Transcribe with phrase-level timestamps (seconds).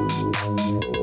[0.00, 0.99] うん。